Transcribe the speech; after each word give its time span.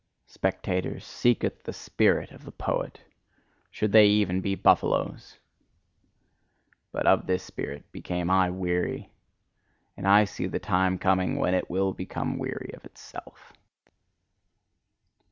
Spectators, 0.25 1.05
seeketh 1.05 1.61
the 1.61 1.73
spirit 1.73 2.31
of 2.31 2.43
the 2.43 2.51
poet 2.51 3.01
should 3.69 3.91
they 3.91 4.07
even 4.07 4.41
be 4.41 4.55
buffaloes! 4.55 5.37
But 6.91 7.05
of 7.05 7.27
this 7.27 7.43
spirit 7.43 7.91
became 7.91 8.27
I 8.31 8.49
weary; 8.49 9.11
and 9.95 10.07
I 10.07 10.25
see 10.25 10.47
the 10.47 10.57
time 10.57 10.97
coming 10.97 11.35
when 11.35 11.53
it 11.53 11.69
will 11.69 11.93
become 11.93 12.39
weary 12.39 12.71
of 12.73 12.83
itself. 12.83 13.53